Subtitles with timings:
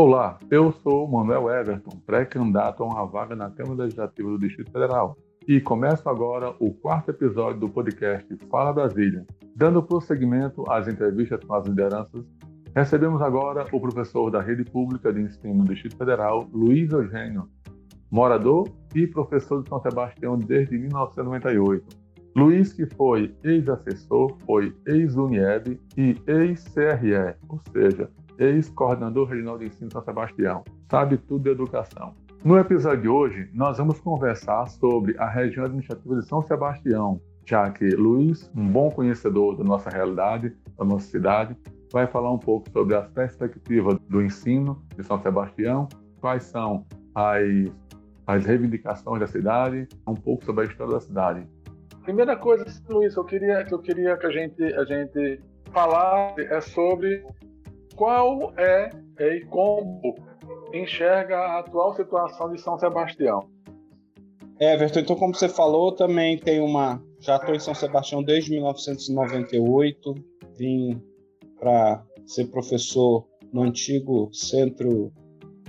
[0.00, 5.18] Olá, eu sou Manuel Everton, pré-candidato a uma vaga na Câmara Legislativa do Distrito Federal.
[5.44, 9.26] E começo agora o quarto episódio do podcast Fala Brasília.
[9.56, 12.24] Dando prosseguimento às entrevistas com as lideranças,
[12.76, 17.48] recebemos agora o professor da Rede Pública de Ensino do Distrito Federal, Luiz Eugênio,
[18.08, 21.84] morador e professor de São Sebastião desde 1998.
[22.36, 30.02] Luiz, que foi ex-assessor, foi ex-UNIEB e ex-CRE, ou seja, ex-coordenador regional de ensino São
[30.02, 30.64] Sebastião.
[30.90, 32.14] Sabe tudo de educação.
[32.44, 37.68] No episódio de hoje, nós vamos conversar sobre a região administrativa de São Sebastião, já
[37.70, 41.56] que Luiz, um bom conhecedor da nossa realidade, da nossa cidade,
[41.92, 45.88] vai falar um pouco sobre as perspectivas do ensino de São Sebastião,
[46.20, 47.42] quais são as,
[48.26, 51.46] as reivindicações da cidade, um pouco sobre a história da cidade.
[52.04, 55.40] Primeira coisa, Luiz, eu queria que eu queria que a gente a gente
[55.72, 57.24] falasse é sobre
[57.98, 60.14] qual é, é e como
[60.72, 63.48] enxerga a atual situação de São Sebastião.
[64.60, 67.02] Everton, então como você falou, também tem uma.
[67.20, 70.14] Já estou em São Sebastião desde 1998.
[70.56, 71.02] Vim
[71.58, 75.12] para ser professor no antigo Centro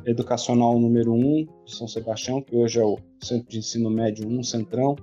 [0.06, 4.44] Educacional número 1 de São Sebastião, que hoje é o Centro de Ensino Médio 1,
[4.44, 4.96] Centrão.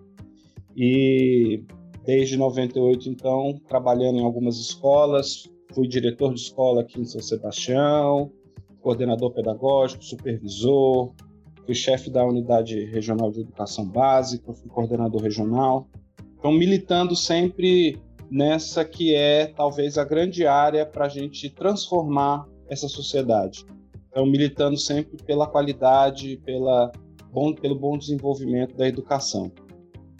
[0.77, 1.65] E
[2.05, 8.33] desde 98, então, trabalhando em algumas escolas, fui diretor de escola aqui em São Sebastião,
[8.81, 11.13] coordenador pedagógico, supervisor,
[11.67, 15.87] fui chefe da unidade regional de educação básica, fui coordenador regional.
[16.39, 22.89] Então, militando sempre nessa que é talvez a grande área para a gente transformar essa
[22.89, 23.67] sociedade.
[24.09, 26.91] Então, militando sempre pela qualidade, pela
[27.31, 29.53] bom, pelo bom desenvolvimento da educação.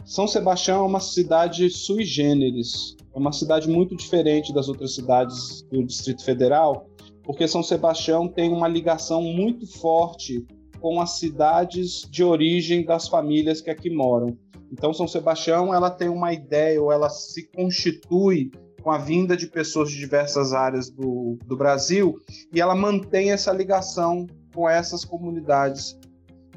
[0.05, 5.63] São Sebastião é uma cidade sui generis, é uma cidade muito diferente das outras cidades
[5.71, 6.87] do Distrito Federal,
[7.25, 10.47] porque São Sebastião tem uma ligação muito forte
[10.81, 14.37] com as cidades de origem das famílias que aqui moram.
[14.71, 18.51] Então, São Sebastião ela tem uma ideia ou ela se constitui
[18.83, 22.19] com a vinda de pessoas de diversas áreas do, do Brasil
[22.53, 25.99] e ela mantém essa ligação com essas comunidades.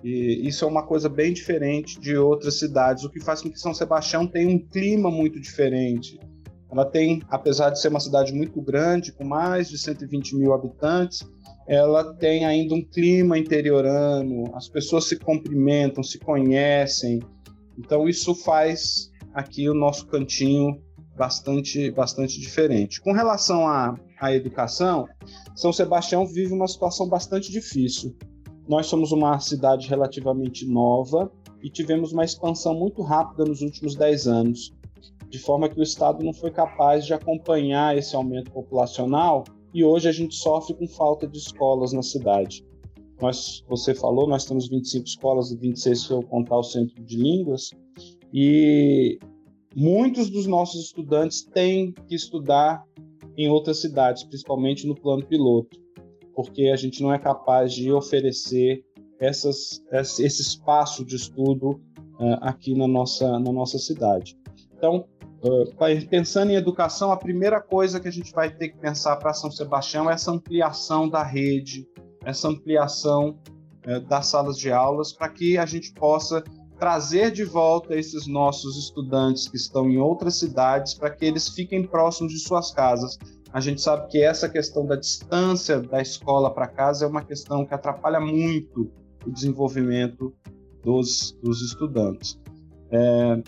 [0.03, 3.59] E isso é uma coisa bem diferente de outras cidades, o que faz com que
[3.59, 6.19] São Sebastião tenha um clima muito diferente.
[6.71, 11.27] Ela tem, apesar de ser uma cidade muito grande, com mais de 120 mil habitantes,
[11.67, 17.21] ela tem ainda um clima interiorano, as pessoas se cumprimentam, se conhecem.
[17.77, 20.81] Então isso faz aqui o nosso cantinho
[21.15, 23.01] bastante, bastante diferente.
[23.01, 25.07] Com relação à, à educação,
[25.55, 28.15] São Sebastião vive uma situação bastante difícil.
[28.67, 31.31] Nós somos uma cidade relativamente nova
[31.61, 34.78] e tivemos uma expansão muito rápida nos últimos 10 anos
[35.29, 39.43] de forma que o Estado não foi capaz de acompanhar esse aumento populacional
[39.73, 42.65] e hoje a gente sofre com falta de escolas na cidade.
[43.21, 47.17] Nós, você falou, nós temos 25 escolas e 26 se eu contar o centro de
[47.17, 47.71] línguas
[48.33, 49.19] e
[49.75, 52.83] muitos dos nossos estudantes têm que estudar
[53.37, 55.79] em outras cidades, principalmente no plano piloto,
[56.33, 58.83] porque a gente não é capaz de oferecer
[59.19, 61.71] essas, esse espaço de estudo
[62.19, 64.37] uh, aqui na nossa, na nossa cidade.
[64.79, 65.05] Então,
[65.41, 65.73] Uh,
[66.09, 69.49] pensando em educação, a primeira coisa que a gente vai ter que pensar para São
[69.49, 71.87] Sebastião é essa ampliação da rede,
[72.25, 73.39] essa ampliação
[73.87, 76.43] uh, das salas de aulas, para que a gente possa
[76.77, 81.87] trazer de volta esses nossos estudantes que estão em outras cidades, para que eles fiquem
[81.87, 83.17] próximos de suas casas.
[83.53, 87.65] A gente sabe que essa questão da distância da escola para casa é uma questão
[87.65, 88.91] que atrapalha muito
[89.25, 90.33] o desenvolvimento
[90.83, 92.39] dos, dos estudantes.
[92.91, 93.41] É,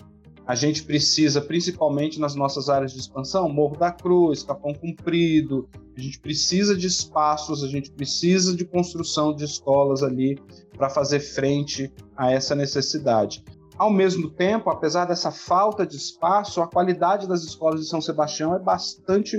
[0.46, 6.00] a gente precisa, principalmente nas nossas áreas de expansão, Morro da Cruz, Capão Comprido, a
[6.00, 10.38] gente precisa de espaços, a gente precisa de construção de escolas ali
[10.76, 13.44] para fazer frente a essa necessidade.
[13.78, 18.54] Ao mesmo tempo, apesar dessa falta de espaço, a qualidade das escolas de São Sebastião
[18.54, 19.36] é bastante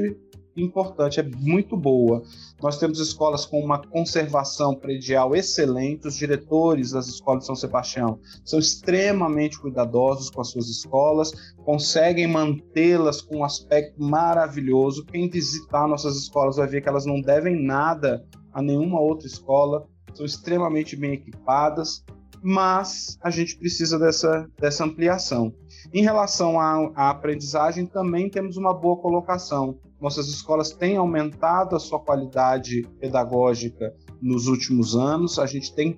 [0.55, 2.21] importante, é muito boa.
[2.61, 8.19] Nós temos escolas com uma conservação predial excelente, os diretores das escolas de São Sebastião
[8.45, 11.31] são extremamente cuidadosos com as suas escolas,
[11.63, 15.05] conseguem mantê-las com um aspecto maravilhoso.
[15.05, 18.23] Quem visitar nossas escolas vai ver que elas não devem nada
[18.53, 22.03] a nenhuma outra escola, são extremamente bem equipadas,
[22.43, 25.53] mas a gente precisa dessa, dessa ampliação.
[25.93, 29.79] Em relação à, à aprendizagem, também temos uma boa colocação.
[30.03, 35.39] Nossas escolas têm aumentado a sua qualidade pedagógica nos últimos anos.
[35.39, 35.97] A gente tem,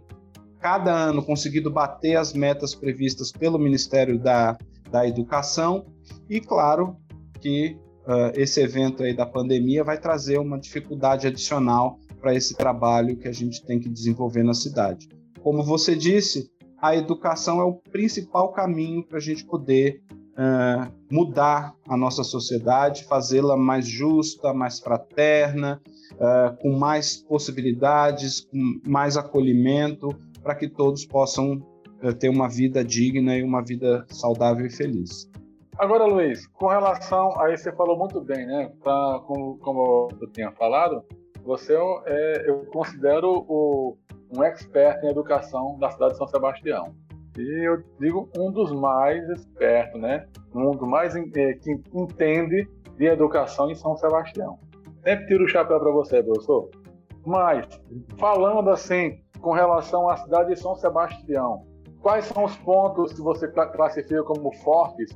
[0.59, 4.55] cada ano, conseguido bater as metas previstas pelo Ministério da,
[4.91, 5.87] da Educação.
[6.29, 6.97] E, claro,
[7.41, 13.17] que uh, esse evento aí da pandemia vai trazer uma dificuldade adicional para esse trabalho
[13.17, 15.09] que a gente tem que desenvolver na cidade.
[15.41, 16.47] Como você disse,
[16.79, 19.99] a educação é o principal caminho para a gente poder
[20.35, 25.81] uh, mudar a nossa sociedade, fazê-la mais justa, mais fraterna,
[26.13, 30.09] uh, com mais possibilidades, com mais acolhimento,
[30.43, 31.63] para que todos possam
[32.03, 35.29] uh, ter uma vida digna e uma vida saudável e feliz.
[35.77, 38.71] Agora, Luiz, com relação, aí você falou muito bem, né?
[38.81, 41.03] Pra, como, como eu tinha falado,
[41.43, 43.97] você é, eu considero o,
[44.33, 46.95] um expert em educação da cidade de São Sebastião.
[47.37, 50.25] E eu digo um dos mais espertos, né?
[50.53, 52.67] Um dos mais é, que entende
[52.97, 54.57] de educação em São Sebastião.
[55.03, 56.69] Sempre tiro o chapéu para você, professor.
[57.25, 57.67] Mas,
[58.17, 61.65] falando assim, com relação à cidade de São Sebastião,
[62.01, 65.15] quais são os pontos que você classifica como fortes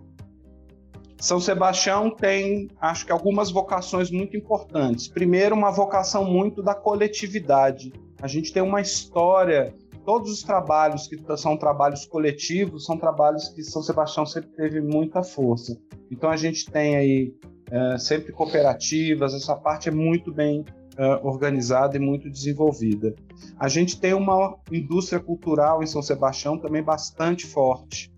[1.19, 5.07] são Sebastião tem, acho que, algumas vocações muito importantes.
[5.07, 7.91] Primeiro, uma vocação muito da coletividade.
[8.21, 9.73] A gente tem uma história,
[10.09, 15.21] todos os trabalhos que são trabalhos coletivos, são trabalhos que São Sebastião sempre teve muita
[15.21, 15.79] força.
[16.09, 17.31] Então, a gente tem aí
[17.69, 20.65] é, sempre cooperativas, essa parte é muito bem
[20.97, 23.13] é, organizada e muito desenvolvida.
[23.59, 28.11] A gente tem uma indústria cultural em São Sebastião também bastante forte.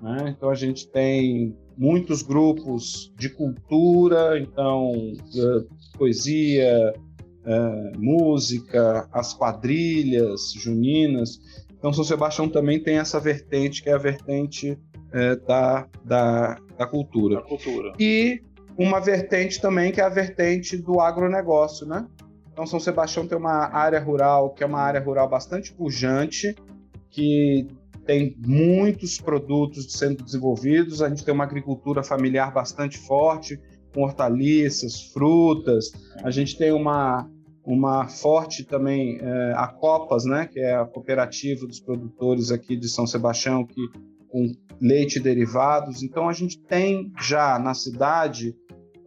[0.00, 0.34] Né?
[0.34, 5.68] Então, a gente tem muitos grupos de cultura, então uh,
[5.98, 6.94] poesia,
[7.46, 11.40] uh, música, as quadrilhas juninas.
[11.78, 16.86] Então São Sebastião também tem essa vertente que é a vertente uh, da, da, da
[16.86, 17.36] cultura.
[17.36, 17.92] Da cultura.
[17.98, 18.42] E
[18.76, 22.06] uma vertente também que é a vertente do agronegócio, né?
[22.52, 26.54] Então São Sebastião tem uma área rural que é uma área rural bastante pujante,
[27.10, 27.68] que
[28.06, 33.60] tem muitos produtos sendo desenvolvidos, a gente tem uma agricultura familiar bastante forte,
[33.92, 35.90] com hortaliças, frutas,
[36.22, 37.28] a gente tem uma,
[37.66, 42.88] uma forte também, é, a Copas, né, que é a cooperativa dos produtores aqui de
[42.88, 43.80] São Sebastião, que
[44.28, 46.02] com leite e derivados.
[46.02, 48.54] Então a gente tem já na cidade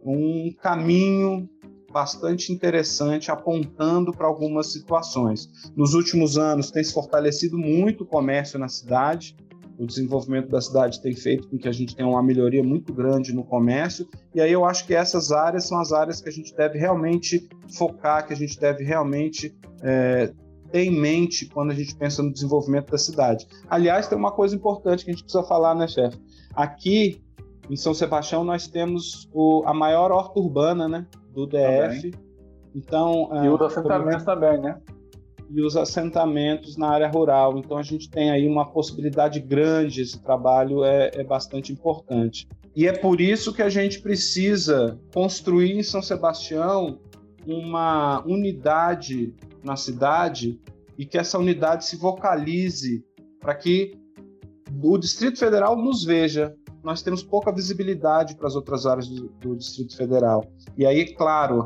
[0.04, 1.48] um caminho
[1.90, 5.48] bastante interessante, apontando para algumas situações.
[5.74, 9.36] Nos últimos anos, tem se fortalecido muito o comércio na cidade.
[9.80, 13.32] O desenvolvimento da cidade tem feito com que a gente tenha uma melhoria muito grande
[13.34, 14.06] no comércio.
[14.34, 17.48] E aí eu acho que essas áreas são as áreas que a gente deve realmente
[17.76, 20.32] focar, que a gente deve realmente é,
[20.70, 23.46] ter em mente quando a gente pensa no desenvolvimento da cidade.
[23.68, 26.18] Aliás, tem uma coisa importante que a gente precisa falar, né, chefe?
[26.54, 27.22] Aqui
[27.70, 31.06] em São Sebastião nós temos o, a maior horta urbana, né?
[31.32, 32.10] do DF.
[32.10, 32.30] Também.
[32.74, 34.40] Então, e os ah, assentamentos como...
[34.40, 34.80] também, né?
[35.52, 37.58] E os assentamentos na área rural.
[37.58, 42.48] Então a gente tem aí uma possibilidade grande, esse trabalho é, é bastante importante.
[42.74, 47.00] E é por isso que a gente precisa construir em São Sebastião
[47.46, 50.60] uma unidade na cidade
[50.96, 53.04] e que essa unidade se vocalize
[53.40, 53.98] para que
[54.82, 59.56] o Distrito Federal nos veja, nós temos pouca visibilidade para as outras áreas do, do
[59.56, 60.46] Distrito Federal.
[60.76, 61.64] E aí, claro,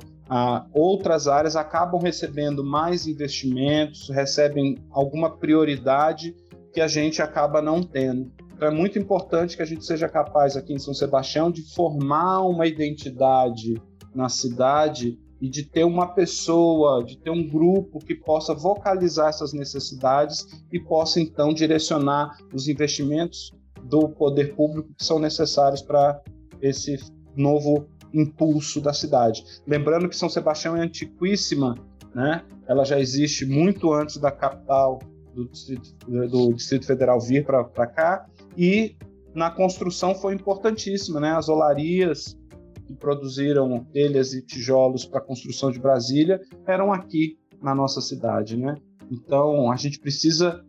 [0.73, 6.35] outras áreas acabam recebendo mais investimentos, recebem alguma prioridade
[6.73, 8.33] que a gente acaba não tendo.
[8.55, 12.43] Então é muito importante que a gente seja capaz aqui em São Sebastião de formar
[12.43, 13.81] uma identidade
[14.15, 19.53] na cidade e de ter uma pessoa, de ter um grupo que possa vocalizar essas
[19.53, 26.21] necessidades e possa então direcionar os investimentos do poder público que são necessários para
[26.63, 26.97] esse
[27.37, 29.45] novo impulso da cidade.
[29.67, 31.75] Lembrando que São Sebastião é antiquíssima,
[32.15, 32.45] né?
[32.67, 35.01] Ela já existe muito antes da capital
[35.35, 38.97] do Distrito, do Distrito Federal vir para cá e
[39.35, 41.33] na construção foi importantíssima, né?
[41.33, 42.39] As olarias
[42.87, 48.57] que produziram telhas e tijolos para a construção de Brasília eram aqui na nossa cidade,
[48.57, 48.77] né?
[49.11, 50.65] Então a gente precisa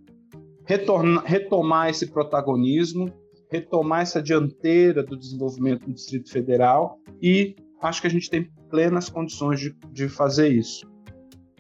[0.66, 3.12] retornar, retomar esse protagonismo,
[3.52, 9.10] retomar essa dianteira do desenvolvimento do Distrito Federal e acho que a gente tem plenas
[9.10, 10.86] condições de, de fazer isso.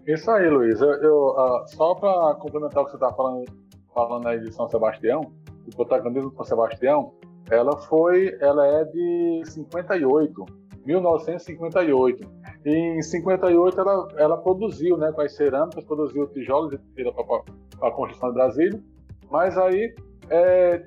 [0.06, 0.80] Isso aí, Luiz.
[0.82, 3.46] Eu, eu uh, só para complementar o que você está falando,
[3.94, 5.32] falando aí de São Sebastião,
[5.66, 7.14] o protagonismo de São Sebastião,
[7.50, 10.46] ela foi, ela é de 58,
[10.86, 12.28] 1958.
[12.66, 16.76] E em 58 ela, ela produziu, né, com as cerâmicas, produziu tijolos
[17.80, 18.84] para a construção de Brasília.
[19.30, 19.94] Mas aí
[20.30, 20.86] é,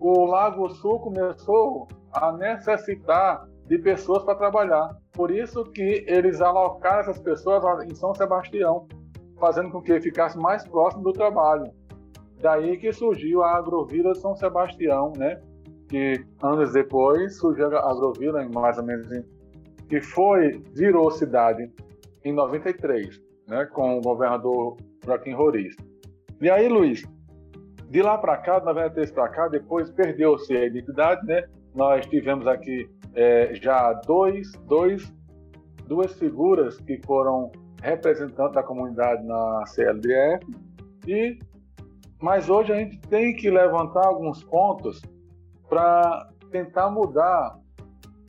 [0.00, 4.96] o Lago Sul começou a necessitar de pessoas para trabalhar.
[5.12, 8.86] Por isso que eles alocaram essas pessoas em São Sebastião,
[9.38, 11.70] fazendo com que ficasse mais próximo do trabalho.
[12.40, 15.40] Daí que surgiu a Agrovila São Sebastião, né?
[15.88, 19.08] Que anos depois surgiu a Agrovila, mais ou menos,
[19.88, 21.70] que foi virou cidade
[22.24, 23.28] em 93.
[23.48, 25.74] né, com o governador Joaquim Roriz.
[26.40, 27.02] E aí, Luiz,
[27.88, 31.44] de lá para cá, de 93 para cá, depois perdeu-se a identidade, né?
[31.74, 35.12] Nós tivemos aqui é, já dois, dois,
[35.86, 37.50] duas figuras que foram
[37.82, 40.46] representantes da comunidade na CLDF,
[41.06, 41.38] e,
[42.20, 45.00] mas hoje a gente tem que levantar alguns pontos
[45.68, 47.58] para tentar mudar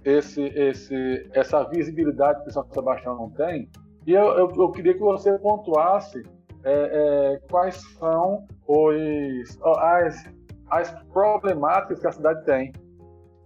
[0.06, 3.70] esse, esse, essa visibilidade que São Sebastião não tem.
[4.06, 6.24] E eu, eu, eu queria que você pontuasse
[6.70, 6.90] é,
[7.34, 10.26] é, quais são os, as,
[10.70, 12.74] as problemáticas que a cidade tem.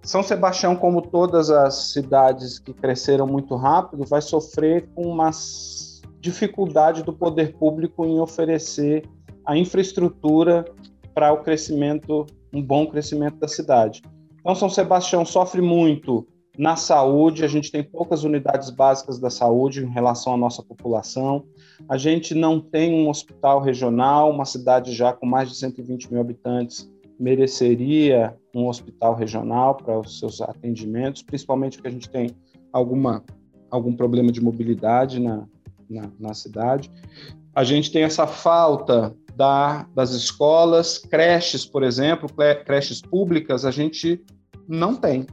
[0.04, 5.32] São Sebastião, como todas as cidades que cresceram muito rápido, vai sofrer com uma
[6.20, 9.08] dificuldade do poder público em oferecer
[9.46, 10.66] a infraestrutura
[11.14, 14.02] para o crescimento, um bom crescimento da cidade.
[14.40, 16.28] Então, São Sebastião sofre muito
[16.58, 21.46] na saúde, a gente tem poucas unidades básicas da saúde em relação à nossa população.
[21.90, 26.22] A gente não tem um hospital regional, uma cidade já com mais de 120 mil
[26.22, 32.32] habitantes mereceria um hospital regional para os seus atendimentos, principalmente porque a gente tem
[32.72, 33.24] alguma,
[33.70, 35.48] algum problema de mobilidade na,
[35.90, 36.92] na, na cidade.
[37.56, 42.30] A gente tem essa falta da, das escolas, creches, por exemplo,
[42.66, 44.22] creches públicas, a gente
[44.68, 45.26] não tem.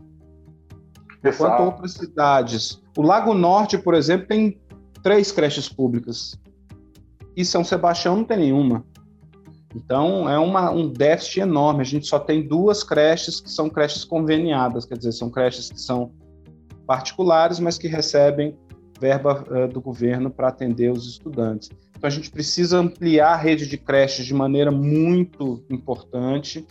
[1.25, 2.83] Enquanto outras cidades.
[2.97, 4.59] O Lago Norte, por exemplo, tem
[5.03, 6.39] três creches públicas.
[7.37, 8.85] E São Sebastião não tem nenhuma.
[9.75, 11.83] Então, é uma, um déficit enorme.
[11.83, 15.81] A gente só tem duas creches que são creches conveniadas, quer dizer, são creches que
[15.81, 16.13] são
[16.87, 18.57] particulares, mas que recebem
[18.99, 21.71] verba uh, do governo para atender os estudantes.
[21.97, 26.67] Então, a gente precisa ampliar a rede de creches de maneira muito importante.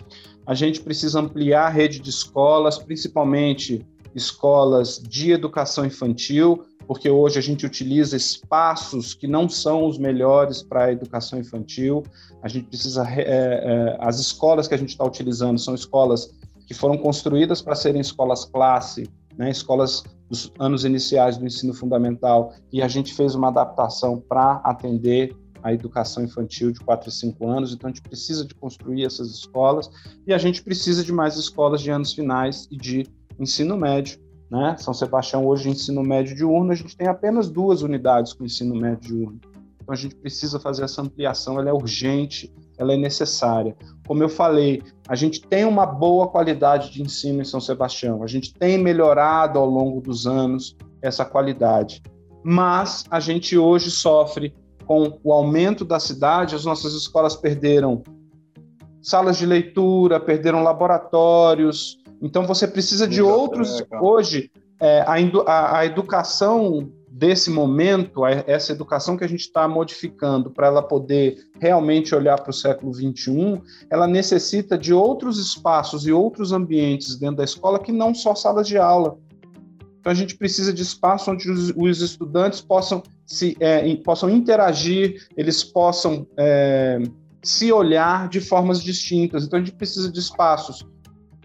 [0.45, 7.37] A gente precisa ampliar a rede de escolas, principalmente escolas de educação infantil, porque hoje
[7.37, 12.03] a gente utiliza espaços que não são os melhores para a educação infantil.
[12.41, 13.07] A gente precisa.
[13.07, 16.33] É, é, as escolas que a gente está utilizando são escolas
[16.65, 22.53] que foram construídas para serem escolas classe, né, escolas dos anos iniciais do ensino fundamental,
[22.71, 27.47] e a gente fez uma adaptação para atender a educação infantil de 4 a 5
[27.47, 29.89] anos, então a gente precisa de construir essas escolas
[30.25, 33.07] e a gente precisa de mais escolas de anos finais e de
[33.39, 34.19] ensino médio
[34.49, 34.75] né?
[34.79, 39.15] São Sebastião, hoje, ensino médio diurno, a gente tem apenas duas unidades com ensino médio
[39.15, 39.39] diurno.
[39.81, 43.75] Então, a gente precisa fazer essa ampliação, ela é urgente, ela é necessária.
[44.07, 48.27] Como eu falei, a gente tem uma boa qualidade de ensino em São Sebastião, a
[48.27, 52.01] gente tem melhorado ao longo dos anos essa qualidade,
[52.43, 54.53] mas a gente hoje sofre
[54.85, 58.01] com o aumento da cidade, as nossas escolas perderam
[59.01, 63.81] salas de leitura, perderam laboratórios, então você precisa de outros.
[63.81, 69.41] É, hoje, é, a, a, a, educação desse momento, a, essa educação que a gente
[69.41, 75.37] está modificando para ela poder realmente olhar para o século XXI, ela necessita de outros
[75.39, 79.17] espaços e outros ambientes dentro da escola que não só salas de aula.
[79.99, 85.27] Então a gente precisa de espaço onde os, os estudantes possam se é, possam interagir,
[85.37, 86.99] eles possam é,
[87.43, 89.45] se olhar de formas distintas.
[89.45, 90.85] Então a gente precisa de espaços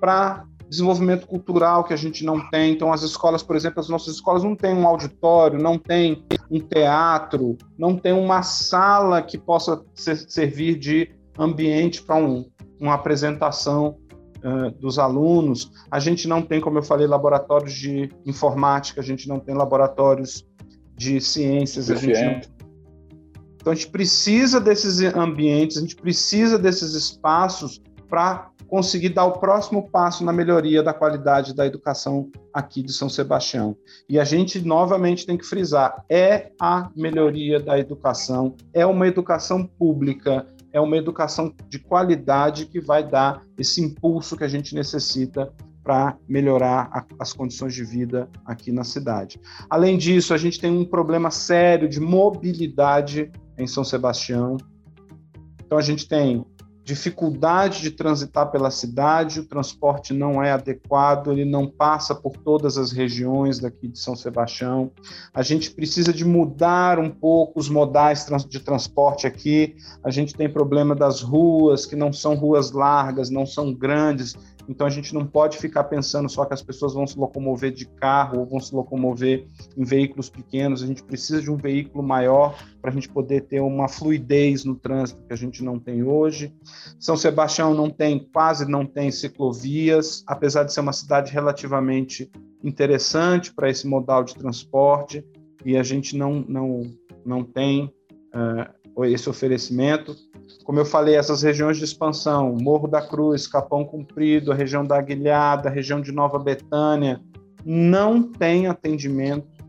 [0.01, 2.73] para desenvolvimento cultural que a gente não tem.
[2.73, 6.61] Então, as escolas, por exemplo, as nossas escolas não têm um auditório, não tem um
[6.61, 12.47] teatro, não tem uma sala que possa ser, servir de ambiente para um,
[12.79, 13.97] uma apresentação
[14.45, 15.71] uh, dos alunos.
[15.91, 20.45] A gente não tem, como eu falei, laboratórios de informática, a gente não tem laboratórios
[20.97, 22.55] de ciências, a gente não...
[23.57, 29.39] Então, a gente precisa desses ambientes, a gente precisa desses espaços para conseguir dar o
[29.39, 33.77] próximo passo na melhoria da qualidade da educação aqui de São Sebastião.
[34.09, 39.67] E a gente novamente tem que frisar: é a melhoria da educação, é uma educação
[39.67, 45.53] pública, é uma educação de qualidade que vai dar esse impulso que a gente necessita
[45.85, 49.39] para melhorar a, as condições de vida aqui na cidade.
[49.69, 54.57] Além disso, a gente tem um problema sério de mobilidade em São Sebastião.
[55.65, 56.45] Então, a gente tem
[56.85, 62.77] dificuldade de transitar pela cidade, o transporte não é adequado, ele não passa por todas
[62.77, 64.91] as regiões daqui de São Sebastião.
[65.33, 69.77] A gente precisa de mudar um pouco os modais de transporte aqui.
[70.05, 74.37] A gente tem problema das ruas, que não são ruas largas, não são grandes,
[74.69, 77.87] então a gente não pode ficar pensando só que as pessoas vão se locomover de
[77.87, 80.83] carro ou vão se locomover em veículos pequenos.
[80.83, 84.75] A gente precisa de um veículo maior para a gente poder ter uma fluidez no
[84.75, 86.55] trânsito que a gente não tem hoje.
[86.99, 92.31] São Sebastião não tem, quase não tem ciclovias, apesar de ser uma cidade relativamente
[92.63, 95.25] interessante para esse modal de transporte,
[95.65, 96.83] e a gente não, não,
[97.25, 97.93] não tem
[98.35, 100.15] uh, esse oferecimento.
[100.65, 104.99] Como eu falei, essas regiões de expansão, Morro da Cruz, Capão Comprido, a região da
[104.99, 107.21] Aguilhada, a região de Nova Betânia,
[107.65, 109.65] não tem atendimento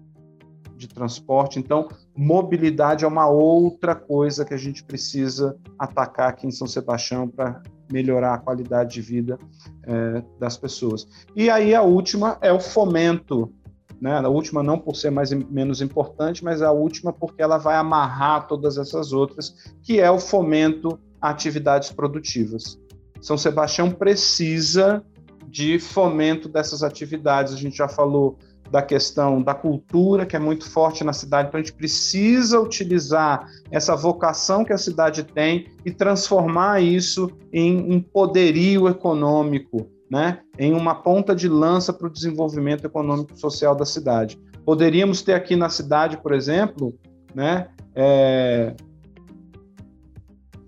[0.76, 1.60] de transporte.
[1.60, 7.28] Então, mobilidade é uma outra coisa que a gente precisa atacar aqui em São Sebastião
[7.28, 9.40] para melhorar a qualidade de vida
[9.84, 11.08] é, das pessoas.
[11.36, 13.52] E aí a última é o fomento.
[14.00, 14.18] Né?
[14.18, 18.48] A última não por ser mais menos importante, mas a última porque ela vai amarrar
[18.48, 22.80] todas essas outras, que é o fomento a atividades produtivas.
[23.22, 25.04] São Sebastião precisa
[25.48, 27.54] de fomento dessas atividades.
[27.54, 28.38] A gente já falou
[28.70, 31.48] da questão da cultura, que é muito forte na cidade.
[31.48, 37.94] Então, a gente precisa utilizar essa vocação que a cidade tem e transformar isso em
[37.94, 40.40] um poderio econômico, né?
[40.58, 44.40] em uma ponta de lança para o desenvolvimento econômico e social da cidade.
[44.66, 46.98] Poderíamos ter aqui na cidade, por exemplo,
[47.34, 47.68] né?
[47.94, 48.76] É...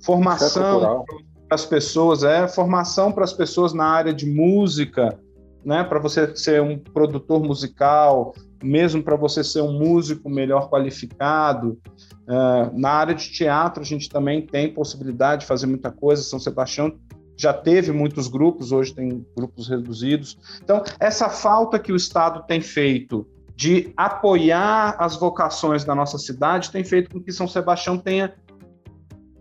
[0.03, 1.03] formação
[1.47, 5.17] para as pessoas, é formação para as pessoas na área de música,
[5.63, 11.79] né, para você ser um produtor musical, mesmo para você ser um músico melhor qualificado.
[12.27, 16.23] Uh, na área de teatro, a gente também tem possibilidade de fazer muita coisa.
[16.23, 16.97] São Sebastião
[17.37, 20.37] já teve muitos grupos, hoje tem grupos reduzidos.
[20.61, 26.71] Então, essa falta que o Estado tem feito de apoiar as vocações da nossa cidade
[26.71, 28.33] tem feito com que São Sebastião tenha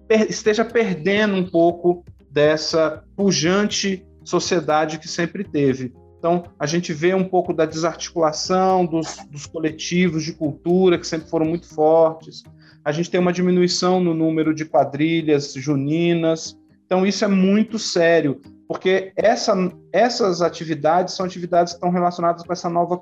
[0.09, 5.93] esteja perdendo um pouco dessa pujante sociedade que sempre teve.
[6.19, 11.29] Então, a gente vê um pouco da desarticulação dos, dos, coletivos de cultura, que sempre
[11.29, 12.43] foram muito fortes.
[12.85, 16.57] A gente tem uma diminuição no número de quadrilhas juninas.
[16.87, 19.55] Então, isso é muito sério, porque essa,
[19.93, 23.01] essas atividades são atividades que estão relacionadas com essa nova,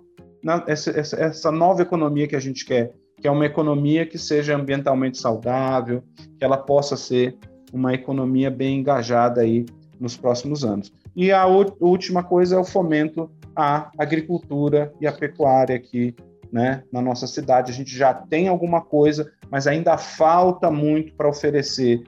[0.66, 5.18] essa, essa, nova economia que a gente quer, que é uma economia que seja ambientalmente
[5.18, 6.02] saudável,
[6.38, 7.36] que ela possa ser
[7.72, 9.66] uma economia bem engajada aí
[10.00, 10.92] nos próximos anos.
[11.14, 16.14] E a última coisa é o fomento à agricultura e à pecuária aqui
[16.52, 17.70] né, na nossa cidade.
[17.70, 22.02] A gente já tem alguma coisa, mas ainda falta muito para oferecer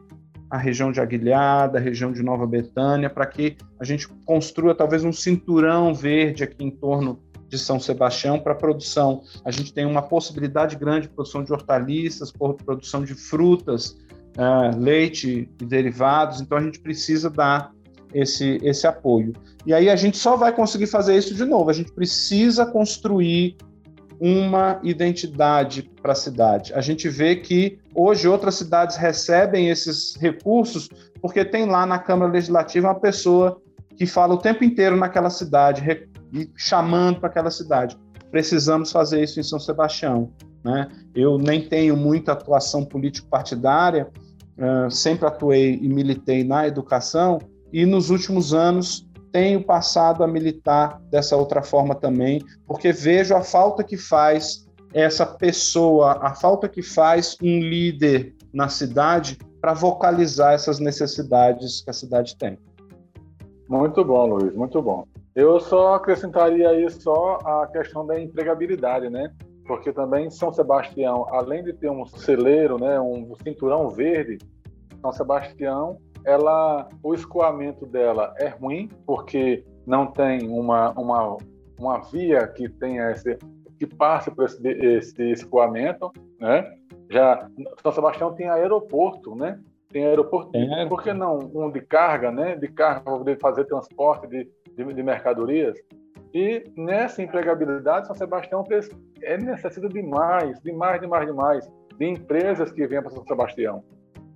[0.51, 5.05] a região de Aguilhada, a região de Nova Betânia, para que a gente construa talvez
[5.05, 9.23] um cinturão verde aqui em torno de São Sebastião para produção.
[9.45, 13.97] A gente tem uma possibilidade grande de produção de hortaliças, produção de frutas,
[14.37, 17.73] uh, leite e derivados, então a gente precisa dar
[18.13, 19.33] esse, esse apoio.
[19.65, 21.71] E aí a gente só vai conseguir fazer isso de novo.
[21.71, 23.57] A gente precisa construir
[24.21, 26.73] uma identidade para a cidade.
[26.75, 30.89] A gente vê que hoje outras cidades recebem esses recursos
[31.21, 33.61] porque tem lá na Câmara Legislativa uma pessoa
[33.97, 35.83] que fala o tempo inteiro naquela cidade
[36.57, 37.97] chamando para aquela cidade.
[38.31, 40.31] Precisamos fazer isso em São Sebastião.
[40.63, 40.89] Né?
[41.15, 44.09] Eu nem tenho muita atuação político-partidária,
[44.91, 47.39] sempre atuei e militei na educação,
[47.73, 53.43] e nos últimos anos tenho passado a militar dessa outra forma também, porque vejo a
[53.43, 60.55] falta que faz essa pessoa, a falta que faz um líder na cidade para vocalizar
[60.55, 62.59] essas necessidades que a cidade tem.
[63.69, 65.05] Muito bom, Luiz, muito bom.
[65.35, 69.31] Eu só acrescentaria aí só a questão da empregabilidade, né?
[69.67, 74.39] Porque também São Sebastião, além de ter um celeiro, né, um cinturão verde,
[75.03, 81.37] São Sebastião ela, o escoamento dela é ruim, porque não tem uma, uma,
[81.79, 83.39] uma via que tenha esse,
[83.79, 86.69] que passe por esse, esse escoamento, né?
[87.09, 87.49] Já
[87.81, 89.61] São Sebastião tem aeroporto, né?
[89.89, 90.87] Tem aeroporto, é.
[90.87, 92.57] por que não um de carga, né?
[92.57, 95.79] De carga para poder fazer transporte de, de, de, mercadorias.
[96.35, 98.65] E nessa empregabilidade, São Sebastião
[99.23, 103.13] é necessita de mais, de mais, de mais, de mais, de empresas que venham para
[103.13, 103.85] São Sebastião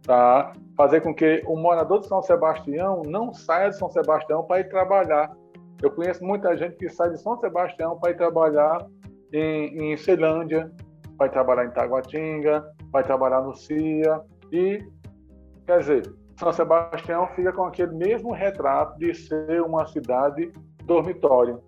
[0.02, 0.52] tá?
[0.76, 4.68] fazer com que o morador de São Sebastião não saia de São Sebastião para ir
[4.68, 5.30] trabalhar.
[5.82, 8.86] Eu conheço muita gente que sai de São Sebastião para ir trabalhar
[9.32, 10.70] em, em Ceilândia,
[11.18, 14.82] vai trabalhar em Taguatinga, vai trabalhar no CIA e,
[15.66, 20.50] quer dizer, São Sebastião fica com aquele mesmo retrato de ser uma cidade
[20.84, 21.62] dormitório,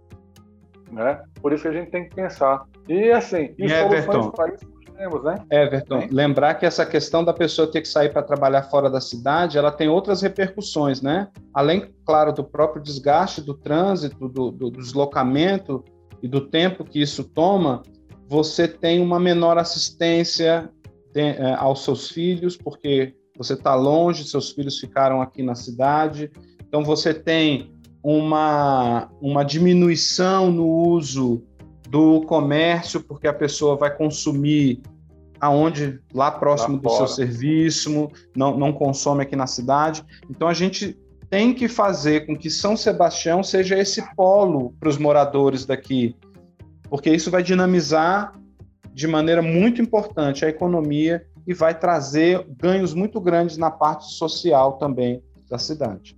[0.91, 1.23] né?
[1.41, 2.65] Por isso que a gente tem que pensar.
[2.89, 5.37] E assim, e, e soluções para isso temos, né?
[5.51, 9.59] Everton, lembrar que essa questão da pessoa ter que sair para trabalhar fora da cidade,
[9.59, 11.29] ela tem outras repercussões, né?
[11.53, 15.85] Além, claro, do próprio desgaste do trânsito, do, do deslocamento
[16.23, 17.83] e do tempo que isso toma,
[18.29, 20.71] você tem uma menor assistência
[21.15, 26.31] é, aos seus filhos, porque você está longe, seus filhos ficaram aqui na cidade,
[26.67, 31.45] então você tem uma, uma diminuição no uso
[31.93, 34.81] do comércio, porque a pessoa vai consumir
[35.39, 37.07] aonde lá próximo lá do fora.
[37.07, 40.03] seu serviço, não, não consome aqui na cidade.
[40.31, 44.97] Então a gente tem que fazer com que São Sebastião seja esse polo para os
[44.97, 46.17] moradores daqui,
[46.89, 48.41] porque isso vai dinamizar
[48.95, 54.79] de maneira muito importante a economia e vai trazer ganhos muito grandes na parte social
[54.79, 56.17] também da cidade.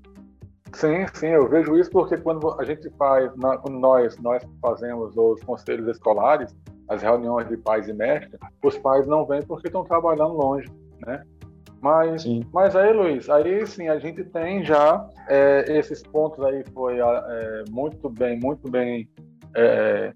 [0.74, 3.30] Sim, sim, eu vejo isso porque quando a gente faz,
[3.62, 6.54] quando nós, nós fazemos os conselhos escolares,
[6.88, 10.68] as reuniões de pais e mestres, os pais não vêm porque estão trabalhando longe,
[11.06, 11.22] né?
[11.80, 16.98] Mas, mas aí, Luiz, aí sim, a gente tem já é, esses pontos aí foi
[16.98, 19.08] é, muito bem, muito bem
[19.54, 20.12] é,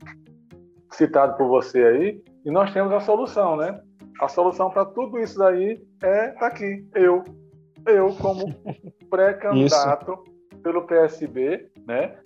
[0.90, 3.80] citado por você aí, e nós temos a solução, né?
[4.20, 7.22] A solução para tudo isso daí é tá aqui, eu,
[7.86, 8.52] eu como
[9.08, 10.24] pré-candidato
[10.68, 12.18] pelo PSB, né?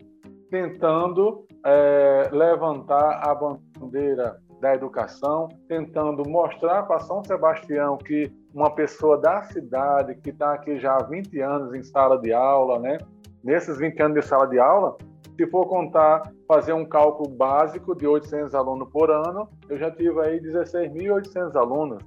[0.51, 9.17] Tentando é, levantar a bandeira da educação, tentando mostrar para São Sebastião que uma pessoa
[9.17, 12.99] da cidade que está aqui já há 20 anos em sala de aula, né?
[13.45, 14.97] Nesses 20 anos de sala de aula,
[15.37, 20.21] se for contar, fazer um cálculo básico de 800 alunos por ano, eu já tive
[20.21, 22.03] aí 16.800 alunos.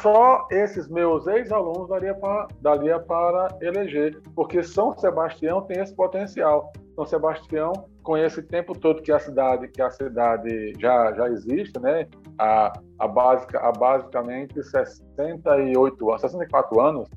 [0.00, 2.16] Só esses meus ex-alunos daria,
[2.60, 6.72] daria para eleger, porque São Sebastião tem esse potencial.
[6.94, 11.78] São Sebastião, com esse tempo todo que a cidade, que a cidade já, já existe,
[11.78, 12.08] né?
[12.38, 17.08] A, a, básica, a basicamente 68 anos, 64 anos,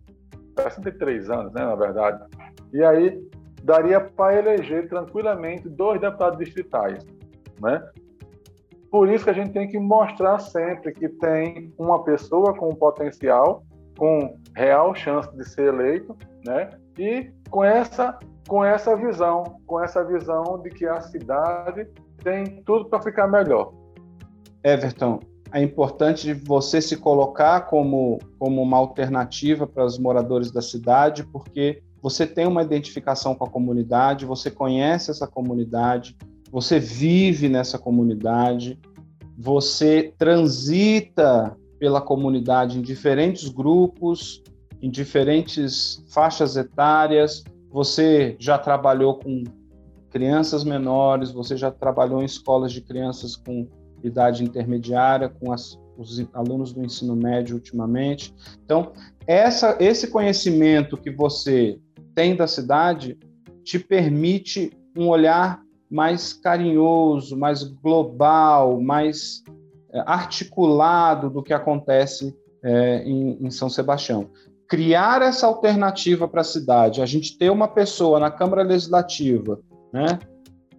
[0.57, 2.23] 63 anos, né, na verdade.
[2.73, 3.25] E aí
[3.63, 7.05] daria para eleger tranquilamente dois deputados distritais,
[7.61, 7.81] né?
[8.95, 13.61] Por isso que a gente tem que mostrar sempre que tem uma pessoa com potencial,
[13.97, 16.69] com real chance de ser eleito, né?
[16.97, 21.89] E com essa com essa visão, com essa visão de que a cidade
[22.23, 23.73] tem tudo para ficar melhor.
[24.63, 25.19] Everton,
[25.51, 31.83] é importante você se colocar como, como uma alternativa para os moradores da cidade, porque
[32.01, 36.15] você tem uma identificação com a comunidade, você conhece essa comunidade,
[36.55, 38.79] você vive nessa comunidade,
[39.37, 44.41] você transita pela comunidade em diferentes grupos,
[44.81, 49.43] em diferentes faixas etárias, você já trabalhou com
[50.09, 53.67] crianças menores, você já trabalhou em escolas de crianças com
[54.01, 58.33] idade intermediária, com as, os alunos do ensino médio ultimamente.
[58.63, 58.93] Então,
[59.27, 61.77] essa, esse conhecimento que você
[62.15, 63.19] tem da cidade
[63.61, 69.43] te permite um olhar mais carinhoso, mais global, mais
[69.91, 74.29] é, articulado do que acontece é, em, em São Sebastião
[74.67, 79.59] criar essa alternativa para a cidade, a gente ter uma pessoa na Câmara Legislativa,
[79.93, 80.19] né,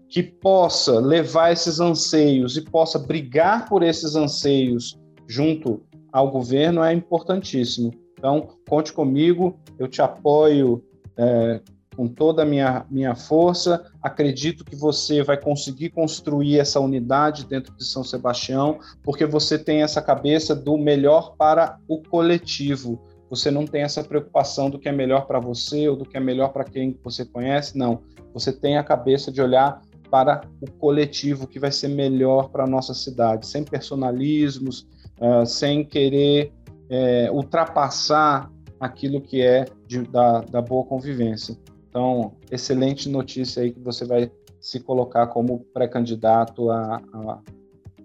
[0.09, 6.93] que possa levar esses anseios e possa brigar por esses anseios junto ao governo é
[6.93, 7.93] importantíssimo.
[8.19, 10.83] Então, conte comigo, eu te apoio
[11.17, 11.61] é,
[11.97, 13.87] com toda a minha, minha força.
[14.03, 19.83] Acredito que você vai conseguir construir essa unidade dentro de São Sebastião, porque você tem
[19.83, 24.93] essa cabeça do melhor para o coletivo você não tem essa preocupação do que é
[24.93, 28.01] melhor para você ou do que é melhor para quem você conhece, não.
[28.33, 29.81] Você tem a cabeça de olhar
[30.11, 34.87] para o coletivo que vai ser melhor para a nossa cidade, sem personalismos,
[35.21, 36.53] uh, sem querer
[36.89, 41.57] é, ultrapassar aquilo que é de, da, da boa convivência.
[41.97, 44.31] Então, excelente notícia aí que você vai
[44.61, 47.39] se colocar como pré-candidato à, à,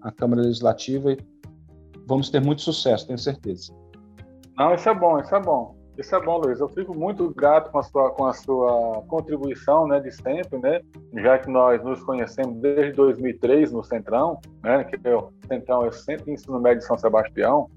[0.00, 1.18] à Câmara Legislativa e
[2.06, 3.70] vamos ter muito sucesso, tenho certeza.
[4.56, 5.76] Não, isso é bom, isso é bom.
[5.98, 6.58] Isso é bom, Luiz.
[6.58, 10.80] Eu fico muito grato com a sua, com a sua contribuição né, de sempre, né?
[11.22, 14.84] Já que nós nos conhecemos desde 2003 no Centrão, né?
[14.84, 17.68] Que é o Centrão é de Ensino Médio de São Sebastião.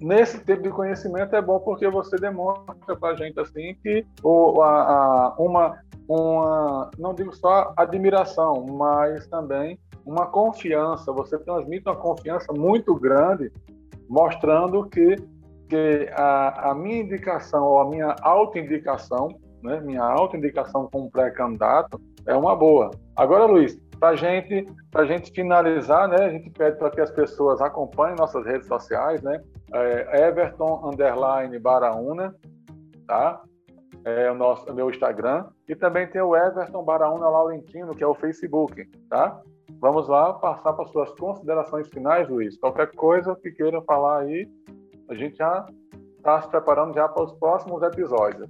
[0.00, 4.60] Nesse tipo de conhecimento é bom porque você demonstra para a gente assim que o,
[4.62, 4.82] a,
[5.28, 5.78] a, uma,
[6.08, 11.12] uma, não digo só admiração, mas também uma confiança.
[11.12, 13.50] Você transmite uma confiança muito grande,
[14.08, 15.16] mostrando que
[15.68, 19.28] que a, a minha indicação ou a minha autoindicação,
[19.62, 22.90] né, minha autoindicação como pré-candidato é uma boa.
[23.14, 27.60] Agora, Luiz, para gente, a gente finalizar, né, a gente pede para que as pessoas
[27.60, 32.34] acompanhem nossas redes sociais, né, é Everton underline Baraúna,
[33.06, 33.42] tá?
[34.04, 38.06] É o nosso, é meu Instagram e também tem o Everton Baraúna Laurentino, que é
[38.06, 39.40] o Facebook, tá?
[39.80, 42.56] Vamos lá passar para suas considerações finais, Luiz.
[42.56, 44.48] Qualquer coisa que queira falar aí,
[45.08, 45.66] a gente já
[46.16, 48.48] está se preparando já para os próximos episódios.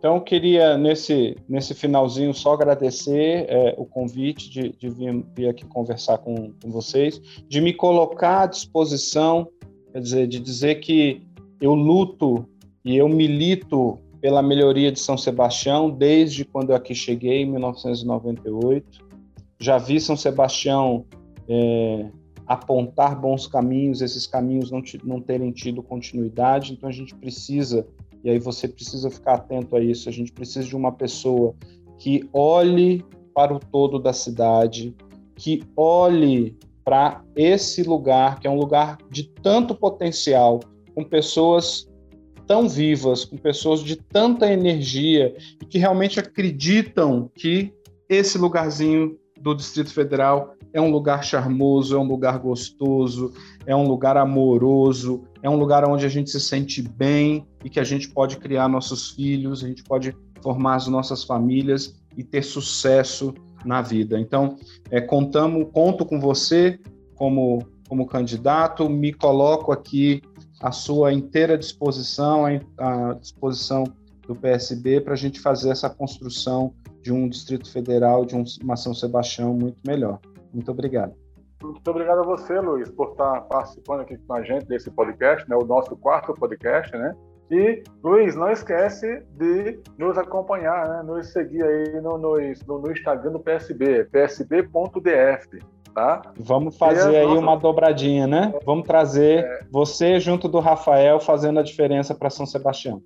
[0.00, 5.48] Então, eu queria, nesse, nesse finalzinho, só agradecer é, o convite de, de vir, vir,
[5.50, 9.46] aqui conversar com, com vocês, de me colocar à disposição,
[9.92, 11.20] quer dizer, de dizer que
[11.60, 12.48] eu luto
[12.82, 19.06] e eu milito pela melhoria de São Sebastião desde quando eu aqui cheguei, em 1998.
[19.58, 21.04] Já vi São Sebastião
[21.46, 22.06] é,
[22.46, 27.86] apontar bons caminhos, esses caminhos não, não terem tido continuidade, então a gente precisa
[28.22, 30.08] e aí você precisa ficar atento a isso.
[30.08, 31.54] A gente precisa de uma pessoa
[31.98, 33.04] que olhe
[33.34, 34.94] para o todo da cidade,
[35.36, 40.60] que olhe para esse lugar, que é um lugar de tanto potencial,
[40.94, 41.88] com pessoas
[42.46, 47.72] tão vivas, com pessoas de tanta energia e que realmente acreditam que
[48.08, 53.32] esse lugarzinho do Distrito Federal é um lugar charmoso, é um lugar gostoso,
[53.66, 57.80] é um lugar amoroso, é um lugar onde a gente se sente bem e que
[57.80, 62.42] a gente pode criar nossos filhos, a gente pode formar as nossas famílias e ter
[62.42, 64.18] sucesso na vida.
[64.18, 64.56] Então,
[64.90, 66.78] é, contamos, conto com você
[67.14, 70.22] como, como candidato, me coloco aqui
[70.60, 72.44] à sua inteira disposição,
[72.78, 73.84] à disposição
[74.26, 76.72] do PSB para a gente fazer essa construção
[77.02, 80.20] de um Distrito Federal, de uma São Sebastião muito melhor.
[80.52, 81.19] Muito obrigado.
[81.62, 85.56] Muito obrigado a você, Luiz, por estar participando aqui com a gente desse podcast, né,
[85.56, 87.14] o nosso quarto podcast, né?
[87.50, 93.32] E, Luiz, não esquece de nos acompanhar, né, nos seguir aí no, no, no Instagram
[93.32, 95.58] do PSB, psb.df,
[95.92, 96.22] tá?
[96.38, 97.42] Vamos fazer aí nossas...
[97.42, 98.54] uma dobradinha, né?
[98.64, 99.60] Vamos trazer é...
[99.70, 103.02] você junto do Rafael fazendo a diferença para São Sebastião.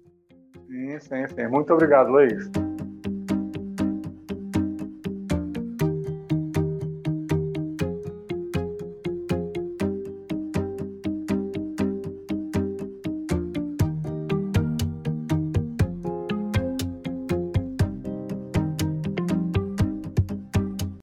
[0.68, 1.48] Sim, sim, sim.
[1.48, 2.50] Muito obrigado, Luiz.